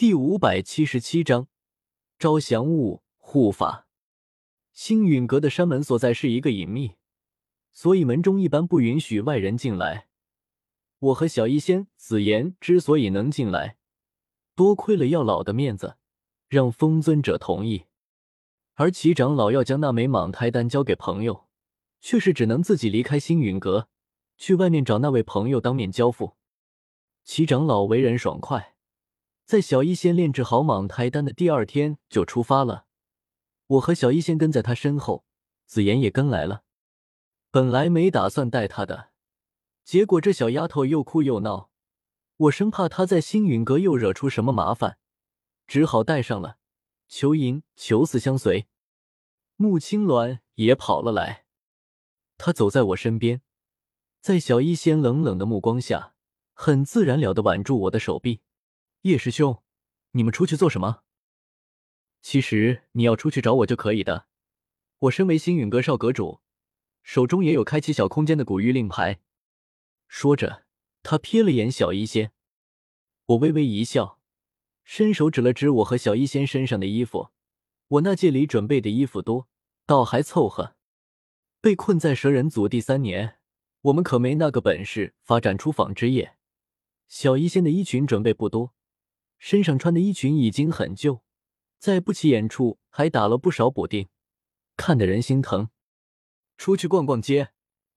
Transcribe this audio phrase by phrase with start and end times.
[0.00, 1.48] 第五百七十七章
[2.18, 3.86] 招降物护法。
[4.72, 6.92] 星陨阁的山门所在是一个隐秘，
[7.70, 10.08] 所以门中一般不允许外人进来。
[11.00, 13.76] 我和小医仙、紫妍之所以能进来，
[14.54, 15.98] 多亏了药老的面子，
[16.48, 17.84] 让风尊者同意。
[18.76, 21.46] 而齐长老要将那枚蟒胎丹交给朋友，
[22.00, 23.90] 却是只能自己离开星陨阁，
[24.38, 26.36] 去外面找那位朋友当面交付。
[27.22, 28.76] 齐长老为人爽快。
[29.50, 32.84] 在小医仙炼制好蟒胎丹的第二天就出发了，
[33.66, 35.24] 我和小医仙跟在他身后，
[35.66, 36.62] 紫妍也跟来了。
[37.50, 39.08] 本来没打算带她的，
[39.82, 41.68] 结果这小丫头又哭又闹，
[42.36, 44.98] 我生怕她在星陨阁又惹出什么麻烦，
[45.66, 46.58] 只好带上了。
[47.08, 48.68] 裘银、裘四相随，
[49.56, 51.46] 穆青鸾也跑了来。
[52.38, 53.42] 他走在我身边，
[54.20, 56.14] 在小医仙冷冷的目光下，
[56.52, 58.42] 很自然了的挽住我的手臂。
[59.02, 59.62] 叶师兄，
[60.10, 61.04] 你们出去做什么？
[62.20, 64.26] 其实你要出去找我就可以的。
[64.98, 66.42] 我身为星陨阁少阁主，
[67.02, 69.20] 手中也有开启小空间的古玉令牌。
[70.06, 70.66] 说着，
[71.02, 72.32] 他瞥了眼小医仙，
[73.24, 74.18] 我微微一笑，
[74.84, 77.30] 伸手指了指我和小医仙身上的衣服。
[77.88, 79.48] 我那界里准备的衣服多，
[79.86, 80.76] 倒还凑合。
[81.62, 83.38] 被困在蛇人族第三年，
[83.80, 86.36] 我们可没那个本事发展出纺织业。
[87.08, 88.74] 小医仙的衣裙准备不多。
[89.40, 91.24] 身上穿的衣裙已经很旧，
[91.78, 94.10] 在不起眼处还打了不少补丁，
[94.76, 95.70] 看得人心疼。
[96.58, 97.52] 出去逛逛街，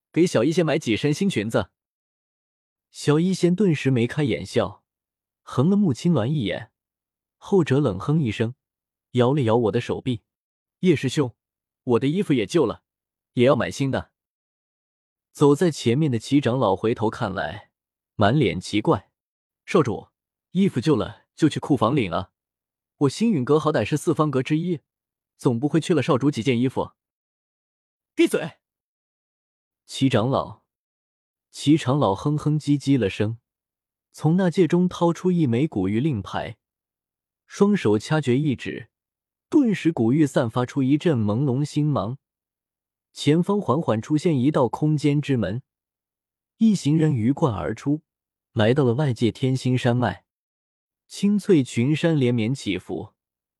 [0.10, 1.70] 给小医仙买几身新裙子。
[2.92, 4.86] 小医仙顿时眉开眼笑，
[5.42, 6.72] 横了穆青鸾一眼，
[7.36, 8.56] 后者冷哼一声，
[9.12, 10.22] 摇了摇我的手臂
[10.80, 11.36] ：“叶师兄，
[11.84, 12.84] 我的衣服也旧了，
[13.34, 14.12] 也要买新的。”
[15.34, 17.72] 走在前面的齐长老回头看来，
[18.16, 19.12] 满脸奇怪
[19.66, 20.08] ：“少主，
[20.52, 22.32] 衣服旧了。”就去库房领啊！
[22.98, 24.82] 我星陨阁好歹是四方阁之一，
[25.38, 26.92] 总不会缺了少主几件衣服。
[28.16, 28.60] 闭嘴！
[29.86, 30.62] 齐长老，
[31.50, 33.40] 齐长老哼哼唧唧了声，
[34.12, 36.58] 从那戒中掏出一枚古玉令牌，
[37.46, 38.90] 双手掐诀一指，
[39.50, 42.18] 顿时古玉散发出一阵朦胧星芒，
[43.12, 45.62] 前方缓缓出现一道空间之门，
[46.58, 48.04] 一行人鱼贯而出，
[48.54, 50.23] 来到了外界天星山脉。
[51.16, 53.14] 青翠群山连绵起伏，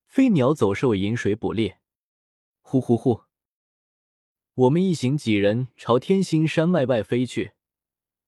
[0.08, 1.80] 飞鸟走兽饮水捕猎。
[2.62, 3.26] 呼呼呼！
[4.56, 7.52] 我们一行几人朝天星山脉外飞去，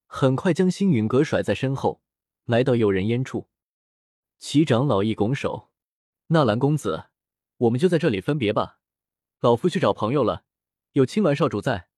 [0.05, 2.03] 很快将星陨阁甩在身后，
[2.43, 3.49] 来到有人烟处。
[4.37, 5.71] 齐长老一拱手
[6.29, 7.05] ：“纳兰公子，
[7.57, 8.77] 我们就在这里分别吧。
[9.39, 10.45] 老夫去找朋友了，
[10.91, 11.89] 有青鸾少主在，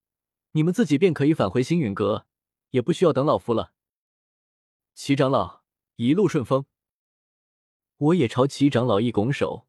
[0.52, 2.26] 你们自己便可以返回星陨阁，
[2.70, 3.74] 也不需要等老夫了。”
[4.96, 5.64] 齐长老，
[5.98, 6.66] 一路顺风。
[7.98, 9.66] 我也朝齐长老一拱手，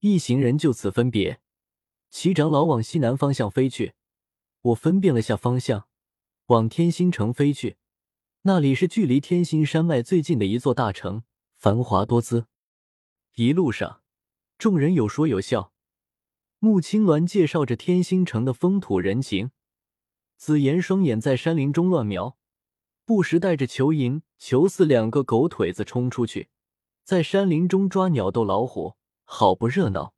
[0.00, 1.40] 一行人就此分别。
[2.08, 3.92] 齐长老往西南方向飞去，
[4.62, 5.86] 我分辨了下方向，
[6.46, 7.76] 往天星城飞去。
[8.42, 11.24] 那里是距离天星山脉最近的一座大城，
[11.56, 12.46] 繁华多姿。
[13.34, 14.00] 一路上，
[14.56, 15.74] 众人有说有笑。
[16.60, 19.50] 穆青鸾介绍着天星城的风土人情，
[20.38, 22.38] 紫妍双眼在山林中乱瞄，
[23.04, 26.48] 不时带着裘银、裘四两个狗腿子冲出去。
[27.08, 30.12] 在山林中抓鸟逗老虎，好不热闹。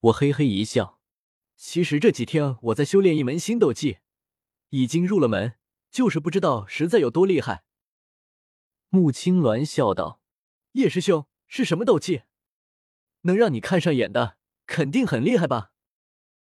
[0.00, 1.00] 我嘿嘿一笑。
[1.56, 4.00] 其实这几天我在修炼一门新斗技，
[4.68, 5.54] 已经入了门，
[5.90, 7.64] 就是不知道实在有多厉害。
[8.90, 10.20] 穆青鸾笑道
[10.72, 12.24] ：“叶师兄是什么斗技？
[13.22, 14.36] 能让你看上眼的，
[14.66, 15.72] 肯定很厉害吧？”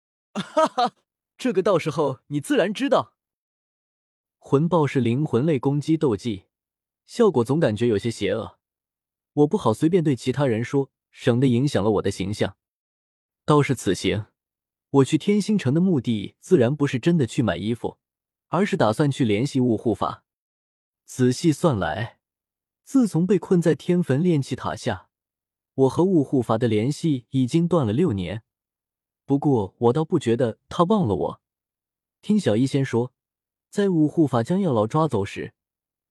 [0.36, 0.92] 哈哈，
[1.38, 3.16] 这个到时候你自然知道。
[4.38, 6.44] 魂爆是灵魂类攻击斗技，
[7.06, 8.55] 效果总感觉有些邪恶。
[9.36, 12.56] 我不好随便对其他人说，省得影响了我的形象。
[13.44, 14.26] 倒是此行，
[14.90, 17.98] 我去天星城的目的自然不是真的去买衣服，
[18.48, 20.24] 而是打算去联系雾护法。
[21.04, 22.18] 仔细算来，
[22.82, 25.10] 自从被困在天坟炼气塔下，
[25.74, 28.42] 我和雾护法的联系已经断了六年。
[29.26, 31.40] 不过我倒不觉得他忘了我。
[32.22, 33.12] 听小医仙说，
[33.68, 35.52] 在雾护法将药老抓走时，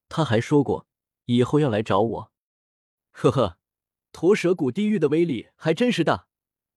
[0.09, 0.85] 他还说过
[1.25, 2.31] 以后要来找我。
[3.17, 3.57] 呵呵，
[4.11, 6.27] 驼蛇谷地狱的威力还真是大。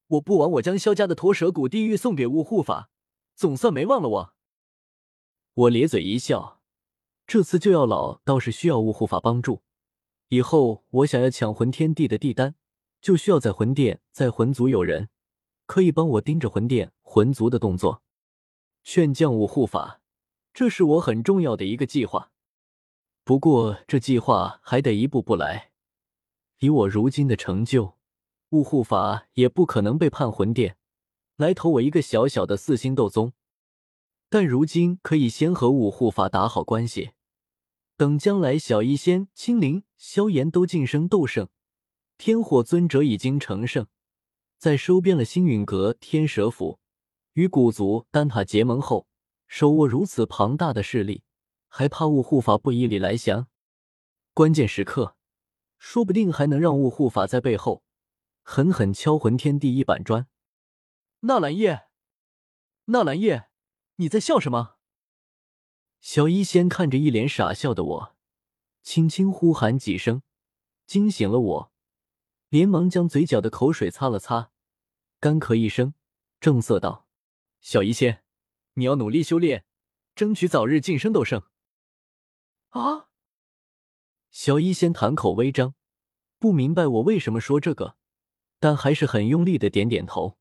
[0.07, 2.91] 我不枉我将萧家的驼蛇谷地狱送给雾护法，
[3.35, 4.35] 总算没忘了我。
[5.55, 6.61] 我咧嘴一笑，
[7.27, 9.63] 这次就要老倒是需要雾护法帮助。
[10.29, 12.55] 以后我想要抢魂天地的地丹，
[13.01, 15.09] 就需要在魂殿、在魂族有人
[15.67, 18.05] 可以帮我盯着魂殿、魂族的动作，
[18.85, 20.01] 劝降雾护法，
[20.55, 22.31] 这是我很重要的一个计划。
[23.25, 25.68] 不过这计划还得一步步来。
[26.61, 27.95] 以我如今的成就，
[28.51, 30.77] 雾护法也不可能背叛魂殿，
[31.37, 33.33] 来投我一个小小的四星斗宗。
[34.29, 37.13] 但如今可以先和雾护法打好关系，
[37.97, 41.49] 等将来小医仙、青灵、萧炎都晋升斗圣，
[42.17, 43.87] 天火尊者已经成圣，
[44.59, 46.81] 在收编了星陨阁、天蛇府
[47.35, 49.07] 与古族丹塔结盟后，
[49.47, 51.23] 手握如此庞大的势力，
[51.69, 53.47] 还怕雾护法不以礼来降？
[54.35, 55.18] 关键时刻。
[55.79, 57.83] 说不定还能让雾护法在背后
[58.43, 60.27] 狠狠敲魂天地一板砖。
[61.21, 61.89] 纳兰叶，
[62.87, 63.49] 纳兰叶，
[63.97, 64.77] 你在笑什么？
[66.01, 68.17] 小医仙看着一脸傻笑的我，
[68.83, 70.23] 轻轻呼喊几声，
[70.87, 71.73] 惊醒了我，
[72.49, 74.53] 连忙将嘴角的口水擦了擦，
[75.19, 75.95] 干咳一声，
[76.41, 77.09] 正色道
[77.61, 78.23] ：“小医仙，
[78.75, 79.65] 你要努力修炼，
[80.15, 81.43] 争取早日晋升斗圣。”
[82.71, 83.08] 啊！
[84.41, 85.75] 小医仙谈口微张，
[86.39, 87.97] 不明白我为什么说这个，
[88.61, 90.39] 但还是很用力的点点头。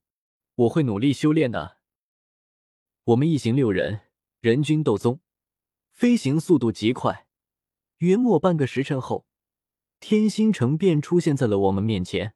[0.54, 1.78] 我会努力修炼的。
[3.06, 4.02] 我们一行六人，
[4.38, 5.18] 人均斗宗，
[5.90, 7.26] 飞行速度极快。
[7.96, 9.26] 约莫半个时辰后，
[9.98, 12.34] 天星城便出现在了我们面前。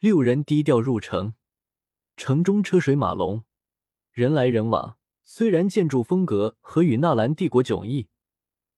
[0.00, 1.34] 六人低调入城，
[2.16, 3.44] 城中车水马龙，
[4.10, 4.98] 人来人往。
[5.22, 8.08] 虽然建筑风格和与纳兰帝国迥异。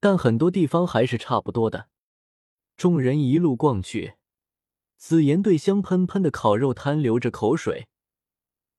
[0.07, 1.89] 但很多地方还是差不多的。
[2.77, 4.15] 众人一路逛去，
[4.97, 7.89] 紫妍对香喷喷的烤肉摊流着口水，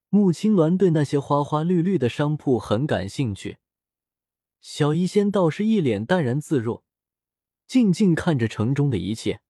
[0.08, 3.58] 穆青鸾对那些花花绿绿的商铺很感兴趣，
[4.62, 6.86] 小医仙倒是一脸淡然自若，
[7.68, 9.42] 静静看着城中的一切。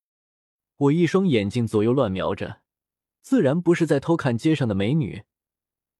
[0.78, 2.62] 我一双眼睛左右乱瞄着，
[3.22, 5.26] 自然不是在偷看街上的美女，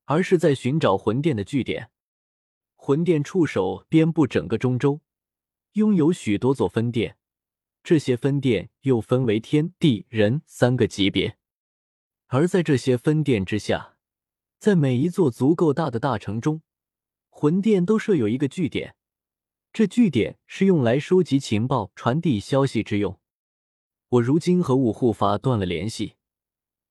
[0.06, 1.92] 而是在寻找魂殿的据点。
[2.74, 5.00] 魂殿触手遍布整个中州。
[5.72, 7.16] 拥有许多座分店，
[7.82, 11.36] 这些分店又分为天地人三个级别。
[12.26, 13.96] 而在这些分店之下，
[14.58, 16.62] 在每一座足够大的大城中，
[17.28, 18.96] 魂殿都设有一个据点。
[19.72, 23.20] 这据点是用来收集情报、传递消息之用。
[24.08, 26.16] 我如今和五护法断了联系，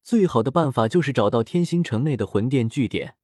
[0.04, 3.18] 最好的办法就是找到天星城内的魂殿据点，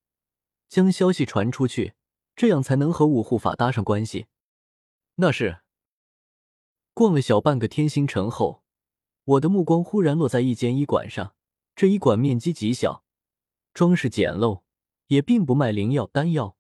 [0.67, 1.93] 将消息传出去，
[2.35, 4.25] 这样才能和五护法搭上关系。
[5.15, 5.59] 那是
[6.93, 8.63] 逛了小半个天星城后，
[9.23, 11.35] 我的目光忽然落在一间医馆上。
[11.75, 13.03] 这医馆面积极小，
[13.73, 14.61] 装饰简陋，
[15.07, 16.55] 也并不卖灵药丹药，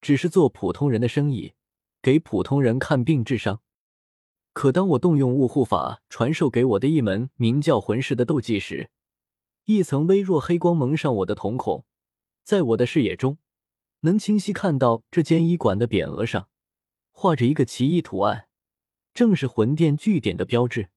[0.00, 1.54] 只是做普通人的生意，
[2.02, 3.62] 给普通人看病治伤。
[4.52, 8.90] 可当我动用雾护法传授给我的一门名叫魂师的斗技时，
[9.64, 11.86] 一层微弱黑光蒙上我的瞳孔，
[12.42, 13.38] 在我的视野中，
[14.00, 16.48] 能清晰看到这间医馆的匾额上。
[17.22, 18.48] 画着一个奇异图案，
[19.14, 20.88] 正是魂殿据点的标志。